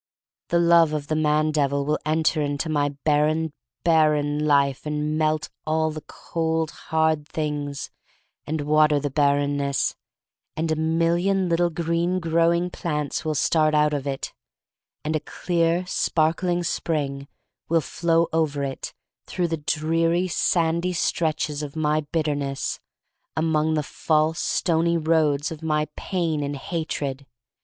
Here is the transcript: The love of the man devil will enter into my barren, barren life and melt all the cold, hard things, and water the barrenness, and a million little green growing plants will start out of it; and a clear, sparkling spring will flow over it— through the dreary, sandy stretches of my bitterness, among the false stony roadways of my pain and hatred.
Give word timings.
The 0.47 0.57
love 0.57 0.93
of 0.93 1.09
the 1.09 1.15
man 1.15 1.51
devil 1.51 1.85
will 1.85 1.99
enter 2.07 2.41
into 2.41 2.69
my 2.69 2.89
barren, 3.03 3.53
barren 3.83 4.43
life 4.47 4.87
and 4.87 5.15
melt 5.15 5.49
all 5.63 5.91
the 5.91 6.03
cold, 6.07 6.71
hard 6.71 7.27
things, 7.27 7.91
and 8.47 8.61
water 8.61 8.99
the 8.99 9.11
barrenness, 9.11 9.95
and 10.55 10.71
a 10.71 10.75
million 10.75 11.47
little 11.49 11.69
green 11.69 12.19
growing 12.19 12.71
plants 12.71 13.23
will 13.23 13.35
start 13.35 13.75
out 13.75 13.93
of 13.93 14.07
it; 14.07 14.33
and 15.05 15.15
a 15.15 15.19
clear, 15.19 15.85
sparkling 15.85 16.63
spring 16.63 17.27
will 17.69 17.79
flow 17.81 18.27
over 18.33 18.63
it— 18.63 18.95
through 19.27 19.49
the 19.49 19.57
dreary, 19.57 20.27
sandy 20.27 20.93
stretches 20.93 21.61
of 21.61 21.75
my 21.75 22.01
bitterness, 22.11 22.79
among 23.37 23.75
the 23.75 23.83
false 23.83 24.39
stony 24.39 24.97
roadways 24.97 25.51
of 25.51 25.61
my 25.61 25.87
pain 25.95 26.41
and 26.41 26.55
hatred. 26.55 27.27